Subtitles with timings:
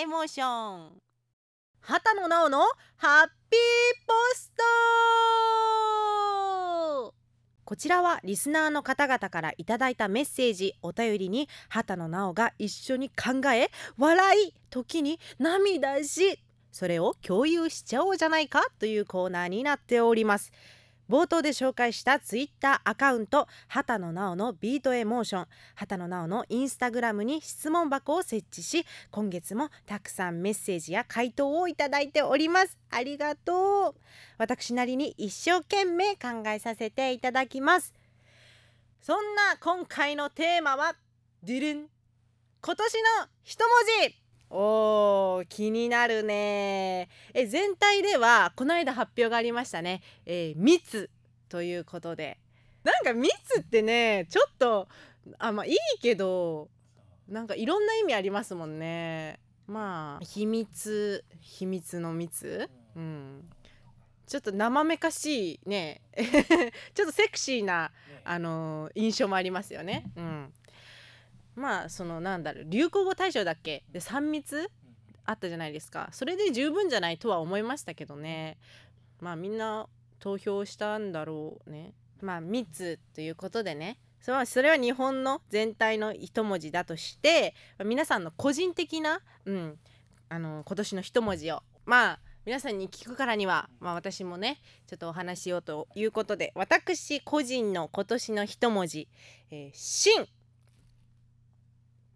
[0.00, 0.92] エモーション。
[1.80, 2.60] 畑野直の
[2.98, 3.58] ハッピー
[4.06, 4.52] ポス
[7.02, 7.14] ト。
[7.64, 16.38] こちらはリスナーの方々からいただいたメッセージお便りに畑野直が一緒に考え笑い時に涙し
[16.70, 20.52] それを共有しちゃおうじゃないかというコーナーになっております。
[21.08, 25.46] 冒頭で紹介したツイッターアカウント畑野直のビートエモーション。
[25.74, 32.76] 畑野直のインスタグラムに質問箱を設置し今月もたくさんメッセージや回答をいただいております。
[32.90, 34.00] ありがとう。
[34.36, 37.94] 私なりに一生懸命考えさせていただきます。
[39.00, 40.94] そんな今回のテーマは
[41.42, 41.86] デュルン。
[42.60, 43.68] 今年の一文
[44.10, 44.27] 字。
[44.50, 47.08] おー気になるね。
[47.34, 51.10] え全体ではこの間発表がありましたね、えー、密
[51.48, 52.38] ということで。
[52.84, 54.88] なんか密ってねちょっと
[55.38, 56.68] あまあいいけど
[57.28, 59.38] なんかいろんな意味ありますもんね。
[59.66, 62.70] まあ秘密秘密の密？
[62.96, 63.48] うん。
[64.26, 66.02] ちょっと生めかしいね。
[66.94, 67.90] ちょっとセクシーな、
[68.24, 70.04] あのー、印象もありますよね。
[70.16, 70.52] うん
[71.58, 73.84] まあそのなんだろう流行語大賞だっけ？
[73.92, 74.70] で3密？
[75.24, 76.08] あったじゃないですか。
[76.12, 78.56] それで十分じゃないとは思いましたけどね。
[79.20, 79.86] まあみんな
[80.20, 81.92] 投票したんだろうね。
[82.20, 83.98] まあ密ということでね。
[84.20, 89.78] それは日本の全体の一文字だとして皆さんの個人的な、うん、
[90.28, 99.08] あの今年の一文字をまあ皆さんに聞くからには、まあ、私もねちょっとお話しようということで私個人の今年の一文字
[99.50, 100.26] 「えー、新」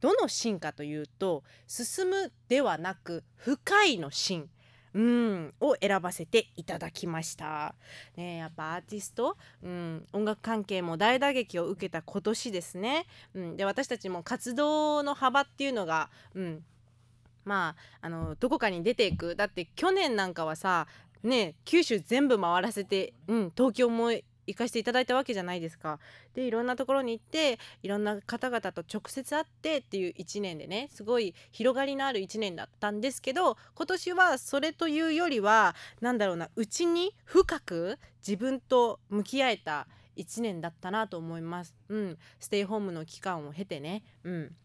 [0.03, 4.51] どの進化というと進むではなく深いの進
[4.95, 7.75] うんを選ばせていただきました。
[8.17, 13.07] ねやっぱアーティスト、うん、音楽関係も大打撃を受けた今年ですね。
[13.33, 16.65] うん、で私たちも活動の幅っていうのが、うん、
[17.45, 20.87] まああのどこかに出ていくだって去年なんかはさ
[21.23, 25.99] ね九州全部回らせて、うん、東京も行行かせていただいたわけじゃないですか。
[26.35, 39.87] でいろんなところに行っていろんな方々と直接会ってっていう1年でねすごい広がりのある1年だったんですけど今年はそれというよりは何だろうなうちに深く自分と向き合えた
[40.17, 41.75] 1年だったなと思います。
[41.89, 44.03] うん、ステイホームの期間を経てね。
[44.25, 44.57] うん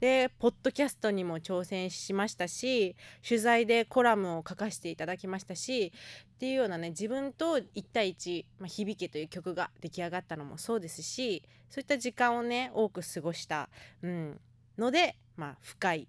[0.00, 2.96] でポッドキャストにも挑戦しましたし
[3.26, 5.92] 取材でコラムを書かせていただきましたし
[6.34, 13.68] っていうようなね自分と1対1「まあ、響け」という曲が出来上がったのもそうですしそういった時間をね多く過ごした、
[14.02, 14.40] うん、
[14.78, 16.08] ので、まあ、深い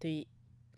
[0.00, 0.26] という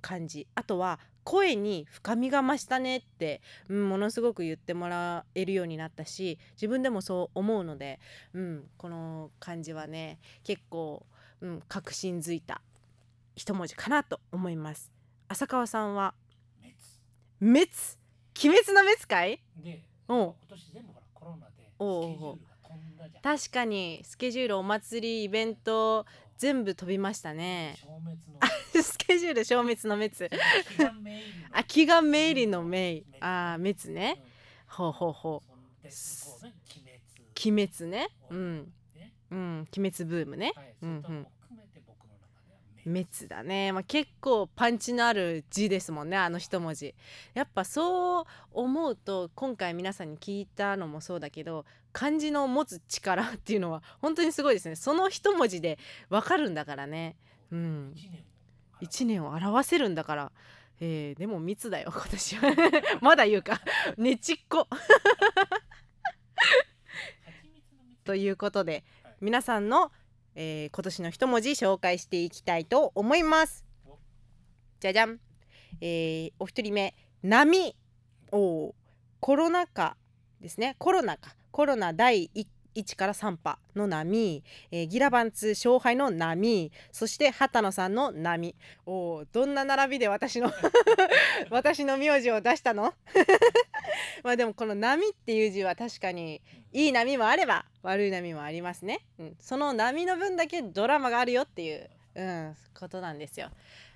[0.00, 0.46] 感じ。
[0.54, 8.00] あとは声に深みが増したねって、うん、ものすごく言ってもらえるようになったし自分でもそう思うので、
[8.32, 11.04] うん、この感じはね結構
[11.40, 12.60] うん、確信づいた
[13.36, 14.90] 一文字かなと思います。
[15.28, 16.14] 浅川さんは？
[16.60, 16.74] 滅。
[17.40, 17.70] 滅？
[18.44, 19.40] 鬼滅の滅かい？
[19.56, 21.48] で今年全部ほらコロナ
[23.08, 26.06] で確かにスケジュールお祭りイベント
[26.36, 27.76] 全部飛びましたね。
[27.80, 28.18] 消滅
[28.74, 30.14] のスケジュール消滅の滅。
[31.52, 34.26] あ祈願メイリのメイあ滅ね、うん、
[34.66, 35.50] ほうほうほう。
[37.46, 38.08] 鬼滅ね。
[38.30, 38.72] うん
[39.30, 40.52] うん、鬼滅ブームね。
[40.56, 41.26] はい、うんうん。
[42.88, 46.94] 滅だね、まあ、結構パンチのある字ですもんねあの一文字。
[47.34, 54.76] やっぱそう思うと今回皆さんに聞いたのもそうだけど漢字の持つ力っていうのは本当にすごいですね。
[54.76, 55.78] その一文字で
[56.08, 57.16] わかるんだからね。
[57.50, 57.94] うん。
[58.80, 60.32] 1年を表せるんだから。
[60.80, 62.42] えー、でも密だよ今年は。
[63.02, 63.60] まだ言うか。
[63.98, 64.68] ねちっこ。
[68.04, 68.84] ということで
[69.20, 69.90] 皆さんの、
[70.36, 73.64] えー、今年の一文字紹介していきたいと思います。
[74.78, 75.18] じゃじゃん、
[75.80, 77.74] えー、お一人目波。
[78.30, 78.74] お
[79.18, 79.96] コロナ禍
[80.40, 80.76] ですね。
[80.78, 81.34] コロナか。
[81.50, 82.30] コロナ第
[82.76, 86.70] 1から3波の波、えー、ギラバンツ勝敗の波。
[86.92, 88.54] そして畑野さんの波。
[88.86, 90.52] おどんな並びで私の
[91.50, 92.94] 私の名字を出したの？
[94.28, 103.48] まあでもこの波っていう字は確かにいい波もあれば悪い波もありますね、うん、その波の分だけドラマがあるよっていう、うん、ことなんですよ。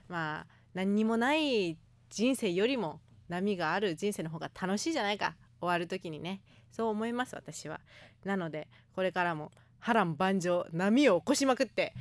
[0.09, 1.77] まあ何にもない
[2.09, 5.37] 人生よりも波がある人生の方が楽しいじゃないか。
[5.61, 6.41] 終わる時にね。
[6.71, 7.81] そう思います私は。
[8.25, 11.93] なのでこれからも波乱万丈波を起こしまくって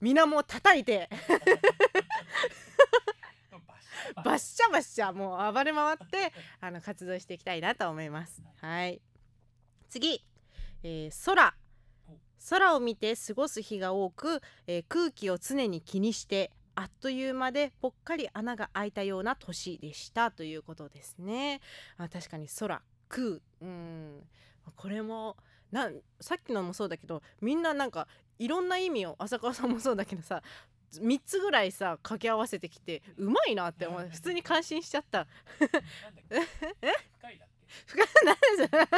[0.00, 1.10] 水面を叩いて。
[4.24, 8.42] バッシャバッシャもう暴れ回ってあの活動していきたいなと思います。
[8.60, 9.00] はい。
[9.88, 10.24] 次、
[10.82, 11.54] えー、空。
[12.48, 20.30] 空を見て過ごす日が多く、えー、空気を常に気にしてあっという間でぽっかり穴が開いたような年でした。
[20.30, 21.60] ということですね。
[21.98, 22.82] あ確かに空。
[23.08, 23.40] 空。
[23.60, 24.26] うん。
[24.76, 25.36] これも
[25.72, 28.08] なさっきのもそうだけどみんななんか
[28.38, 30.42] いろんな意味を浅川さんもそうだけどさ
[30.94, 34.08] 3つぐらいさ掛け合わせてきてうまいなって思う。
[34.10, 35.26] 普通に感心しちゃった。
[35.60, 37.48] え深いだっ
[37.86, 38.36] 深いなん
[38.70, 38.88] で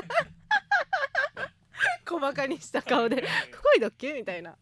[2.06, 4.56] 小バカにした顔で「深いだっけ?」みたいな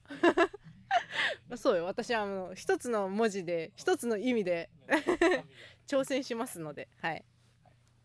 [1.56, 5.44] そうよ私はあの一つの文字で一つの意味でけ
[5.86, 7.24] 挑戦しますのではい、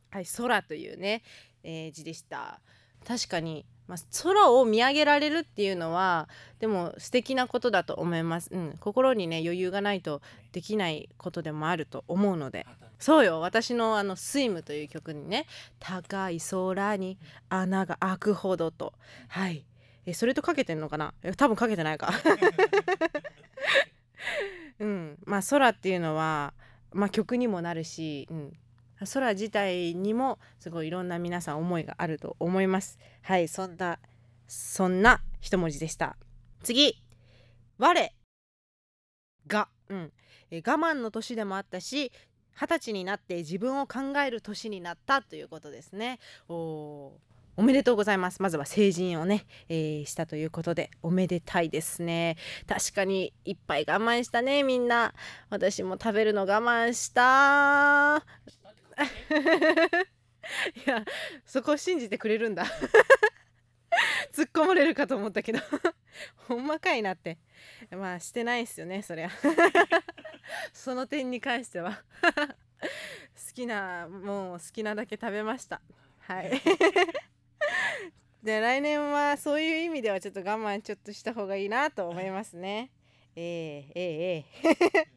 [0.10, 1.24] はい、空というね、
[1.64, 1.88] え？
[1.88, 2.62] ー字でした
[3.06, 6.28] 確かに、まあ、空を見上げられるっていうのは
[6.60, 10.22] でも素敵なことだと思います、うん、心にね余裕がないと
[10.52, 12.66] できないことでもあると思うので。
[12.98, 13.42] そうよ。
[13.42, 15.48] 私のあの「スイム」という曲にね
[15.80, 17.18] 「高い空に
[17.50, 18.94] 穴が開くほどと」
[19.28, 19.66] はい。
[20.06, 21.14] えそれとかけてんのかな？
[21.36, 22.14] 多分かけてないか。
[24.80, 25.18] うん。
[25.26, 26.54] まあ空っていうのは、
[26.94, 28.58] まあ、曲にもなるし、うん、
[29.00, 32.98] 空自体にもすごいいろんな皆さん思いがあると思います。
[33.22, 34.00] はいそんな
[34.48, 36.16] そんな一文字でした。
[36.64, 36.96] 次
[37.78, 37.94] 我
[39.48, 40.12] が、うん、
[40.50, 42.12] え我慢の年でもあったし
[42.60, 46.20] 二十歳になって自分を考える年になったということですね。
[46.48, 47.14] お
[47.58, 48.42] おめでとうございます。
[48.42, 52.38] まずは成人をね、えーしたということでおめでたいですね。
[52.68, 55.14] 確かにいっぱい我慢したねみんな。
[55.50, 58.26] 私も食べるの我慢した。
[60.86, 61.04] いや
[61.46, 62.66] そこを信じてくれるんだ。
[64.32, 65.60] 突っ込まれるかと思ったけど。
[66.48, 67.38] ほんまかいなって。
[67.92, 69.30] まあしてないっすよねそりゃ。
[70.74, 72.04] その点に関しては。
[72.82, 75.82] 好きなもう好きなだけ食べました。
[76.20, 76.62] はい。
[78.44, 82.92] で来年はそういう意味ではちょっと我慢ちょっとした方がいいなと思いますね。
[83.36, 85.08] ええええええ。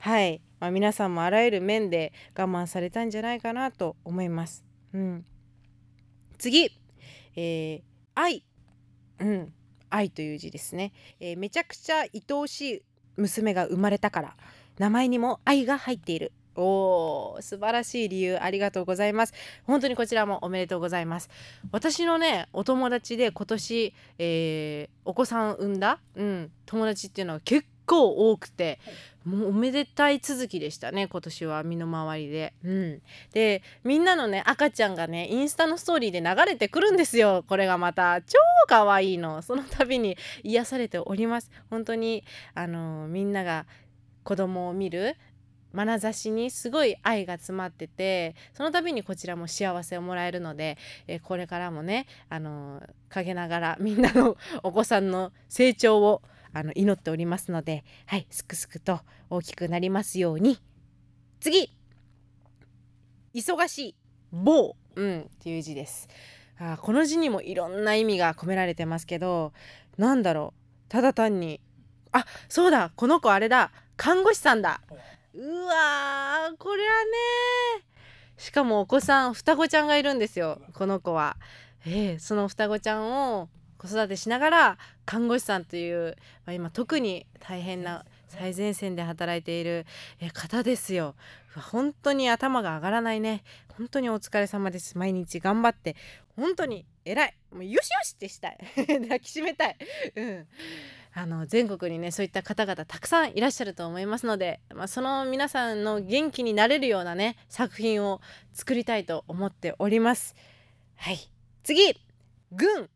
[0.00, 4.64] はい、まあ、皆さんもあらゆる面で我慢されたんじゃないかなと思います。
[4.94, 5.24] うん、
[6.38, 6.70] 次、
[7.36, 7.82] えー
[8.14, 8.42] 愛、
[9.20, 9.52] うん、
[9.90, 12.82] 愛という字ですね、えーめちゃくちゃ愛おしい
[13.16, 14.36] 娘が生まれたから。
[14.78, 16.32] 名前にも愛が入っている。
[16.54, 19.34] おー素晴らしい理由ありがとうございます。
[19.64, 21.28] 本当にこちらもおめでとうございます。
[21.70, 28.80] 私のねお友達で今年、えーお子さん産んだ、うん、友達っていうのは結構多くて
[29.26, 32.54] もうおめでたい続きでしたね今年は身の回りで。
[32.64, 33.02] うん、
[33.32, 38.22] でみんなのね赤ちゃんがねインスタのストーリーで流れてくるんですよこれがまた。
[38.22, 38.38] 超
[38.68, 39.42] 可愛いの。
[39.42, 41.50] その度に癒されております。
[41.70, 42.24] 本当に
[42.54, 43.66] あのみんなが
[44.22, 45.16] 子供を見る
[45.74, 56.22] 眼差しにすごい愛が詰まっててその度にこちらも幸せをもらえるので、えーこれからもねあの陰ながらみんなのお子さんの成長を
[56.56, 60.58] あの祈っておりますのではいすくすくと大きくなりますように。
[61.38, 61.70] 次
[63.34, 63.94] 忙しい
[64.32, 64.74] 棒。
[64.94, 66.08] うんっていう字です。
[66.58, 69.52] あこの字にもいろんな意味が込められてますけど
[69.98, 70.60] なんだろう。
[70.88, 71.60] ただ単に
[72.12, 73.70] あそうだこの子あれだ。
[73.98, 74.80] 看護師さんだ。
[75.34, 77.84] うわーこれはね。
[78.38, 81.36] しかもお子さん双子ちゃんがいるんですよこの子は。
[81.84, 83.48] ええその双子ちゃんを
[83.78, 89.86] 子育てしながら看護師さんという、まあ、今特に大変な最前線で働いている
[90.20, 91.14] え方ですよ。
[91.70, 93.42] 本当に頭が上がらないね。
[93.76, 94.98] 本当にお疲れ様です。
[94.98, 95.96] 毎日頑張って
[96.36, 97.34] 本当に偉い。
[97.52, 98.58] もうよしよしってしたい。
[98.86, 99.76] 抱きしめたい。
[100.16, 100.46] うん。
[101.14, 108.20] あの全国にねそういった方々たくさんいらっしゃると思いますので、まあ、その皆さんの元気になれるようなね作品を
[108.52, 110.36] 作りたいと思っております。
[110.96, 111.30] はい
[111.62, 111.98] 次
[112.52, 112.90] 軍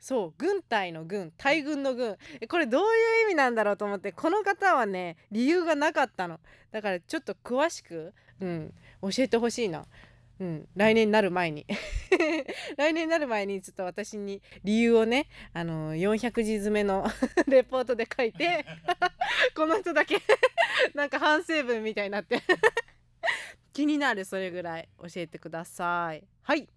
[0.00, 2.16] そう軍隊の軍大軍の軍。
[2.40, 6.40] えこれどういう意味なんだろうと思ってこの方はね理由がなかったの。
[6.72, 9.84] だからちょっと詳しく、うん、教えてほしいな、
[10.38, 11.66] うん、来年になる前に。
[12.78, 17.06] 来年になる前にちょっと私に理由をねあの400字詰めの
[17.46, 18.64] レポートで書いて
[19.54, 20.22] この人だけ
[20.94, 22.40] なんか反省文みたいになって。
[23.72, 26.24] 気になるそれぐらい教えてください。
[26.42, 26.68] はい。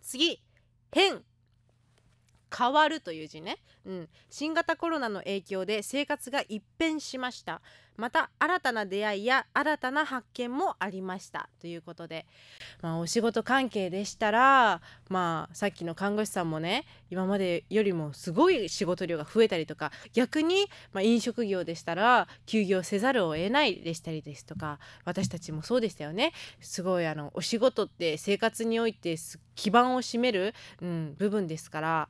[0.00, 0.42] 次
[0.90, 1.22] 変
[2.54, 7.60] 変わるという字ね、うん、新型コロナの影響で生活が一変しました。
[7.96, 12.26] また新たな出会いや新たな発見もありましたということで、
[12.82, 26.32] まあ、お仕事関係でしたら、まあ、さっきの看護師さんもね今までよりもすごい仕事量が増えたりとか逆に、まあ、飲食業でしたら休業せざるを得ないでしたりですとか私たちもそうでしたよね。
[26.60, 29.16] すごいあのお仕事って生活において
[29.54, 32.08] 基盤を占める、うん、部分ですから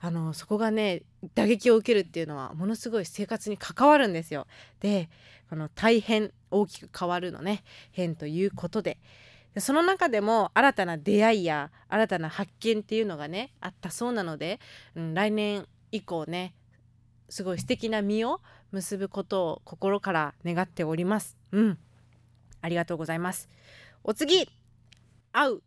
[0.00, 1.02] あのそこがね
[1.34, 4.46] 打撃を受けるっていうのはものすごい生活に関わるんですよ。
[4.80, 5.08] で
[5.48, 7.62] この大変大きく変わるのね
[7.92, 8.98] 変ということで。
[9.58, 14.58] その中でも新たな出会いや新たな発見っていうのがねあったそうなので、
[14.96, 16.54] うん、来年以降ね
[17.28, 18.40] すごい素敵な実を
[18.72, 21.36] 結ぶことを心から願っております。
[21.52, 21.78] うん、
[22.60, 23.48] ありがとうございます。
[24.02, 24.48] お次
[25.32, 25.62] 会う、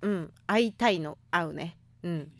[0.00, 2.32] うん、会いたいの会うね、うん、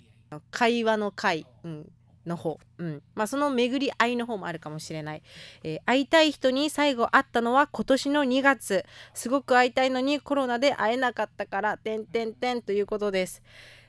[0.51, 1.93] 会話の会、うん、
[2.29, 3.03] の方、うん。
[3.15, 5.23] まあ、その巡り合いの方もあるかもしれない、
[5.65, 8.85] えー、会いたい人に最後会ったのは今年の2月。
[9.15, 13.43] すごく会いたいのにコロナで会えなかったからてんてんてんということです。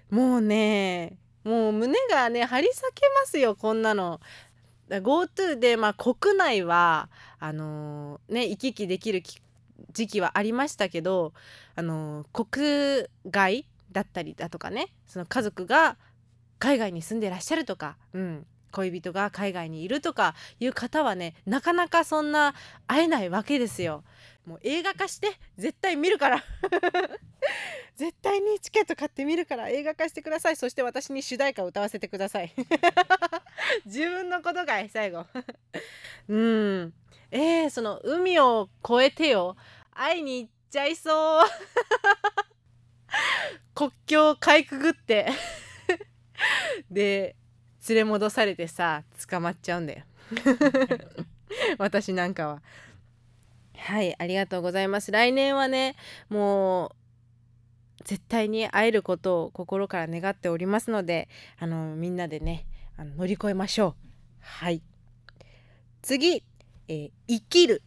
[0.10, 4.20] もうねもう胸がね張り裂けますよこんなの。
[4.90, 9.22] GoTo で、まあ、国内はあのー、ね行き来できる
[9.94, 11.34] 時期はありましたけど、
[11.76, 15.98] あのー、国外だったりだとかねその家族が
[16.60, 22.54] 海外に住んでらっしゃるとか、うん、恋人が海外にいるとかいう方はねなかなかそんな
[22.88, 24.04] 会えないわけですよ。
[24.46, 26.44] もう映画化して絶対見るから。
[27.96, 30.56] 絶対にチケット買ってみるから映画化してください。
[30.56, 32.54] そして私に主題歌を歌わせてください。
[33.86, 35.26] 自分のことかい最後。
[36.30, 36.94] うん。
[37.32, 39.56] えー、その海を越えてよ
[39.94, 41.50] 会いに行っちゃいそう。
[43.76, 45.28] 国境をかいくぐって。
[46.92, 47.36] で
[47.88, 50.04] 連れ戻されてさ捕まっちゃうんだよ。
[51.78, 52.62] 私なんかは。
[53.76, 55.12] はいありがとうございます。
[55.12, 55.96] 来年はね
[56.30, 62.66] もう絶対に会えることを心から願っておりますのであのみんなでね
[62.98, 64.10] あの乗り越えましょう。
[64.42, 64.82] はい。
[66.02, 66.44] 次、
[66.88, 67.82] えー、生きる。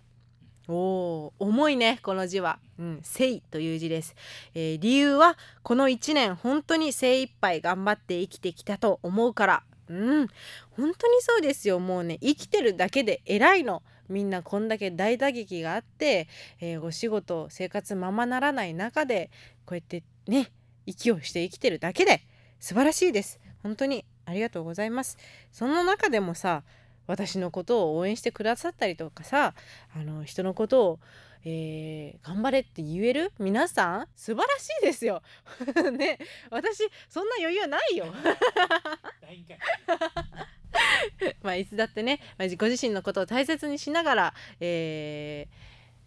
[0.73, 4.15] お重いねこの字は「うん、生」という字です、
[4.55, 9.63] えー、理由はこの1年本当に精一杯頑張って生きてきたと思うから。
[9.89, 10.29] うん。
[10.71, 12.19] 本当にそうですよもうね。
[12.19, 13.83] 生きてるだけで偉いの。
[14.09, 16.29] みんなこんだけ大打撃があって、
[16.61, 19.31] えー、お仕事生活ままならない中で
[19.65, 20.51] こうやってね
[20.87, 22.23] 息をして生きてるだけで
[22.59, 23.41] 素晴らしいです。
[23.63, 25.19] 本当にありがとうございます。
[25.51, 26.63] その中でもさ
[27.07, 29.55] 私のことを応援してくださったりとかさ
[29.95, 30.99] あの人のことを、
[31.45, 33.33] えー、頑張れって言える？
[33.39, 35.23] 皆さん素晴らしいですよ。
[35.97, 36.19] ね
[36.51, 38.07] 私そんな余裕ないよ。
[41.43, 42.21] まあいつだってね
[42.59, 45.49] ご自身のことを大切にしながら、え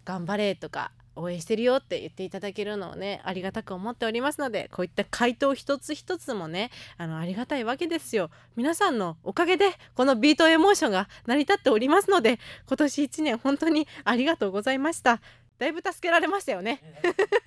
[0.04, 8.30] ー、頑張れとか応援してるよって言っていただけるのをねありがたく思っておりますのでこういった回答一つ一つもねあのありがたいわけですよ。
[8.54, 15.20] 皆さんのおかげでこのビートエモーションが成り立っておりますので今年1年本当にありがとうございました。
[15.58, 16.82] だいぶ助けられましたよね。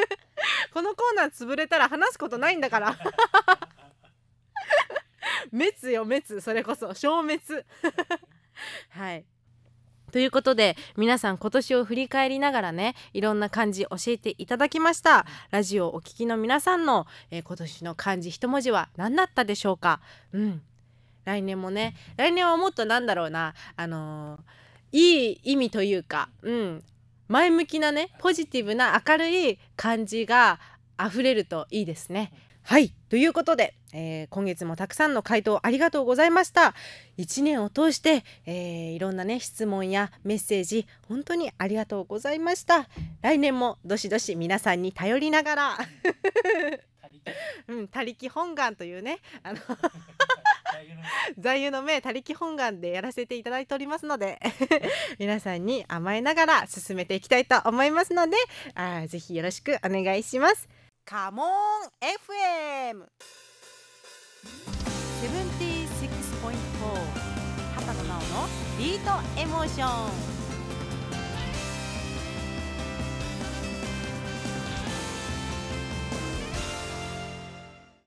[0.73, 2.97] このコーナー潰れたら話すことないんだから。
[5.51, 6.41] 滅よ滅。
[6.41, 7.39] それこそ消滅。
[8.89, 9.25] はい
[10.09, 15.25] ということで皆さん今年を振り返りながらねいろんな漢字教えていただきました。
[15.51, 20.01] ラジオをお聞きの皆さんの、えー、今年の漢字一文字は何だったでしょうか？
[20.33, 20.61] うん。
[21.25, 23.53] 来年もね来年はもっとなんだろうな。
[23.75, 26.83] あのー、いい意味というかうん。
[27.27, 30.59] 前向きなねポジティブな明るい感じが
[30.99, 32.31] 溢れるといいですね。
[32.63, 32.93] はい。
[33.09, 36.75] ということで、えー、今月もたくさんの回答ありがとうございました。
[37.17, 42.87] 1年を通して、えー、いろんなね質問やメッセージ本当にありがとうございました。
[43.21, 45.77] 来年もどしどし皆さんに頼りながら。
[47.67, 49.59] うん、他力本願というねあの
[51.37, 54.39] 座右の銘他力本願でやらせていただいておりますので
[55.19, 58.37] 皆さんに甘えながら進めていきたいと思いますので
[58.73, 60.78] あぜひよろしくお願いします。
[61.09, 61.47] カモン
[62.05, 63.07] FM 76.4
[67.73, 68.47] 畑野直の
[68.77, 70.38] ビートエモーション。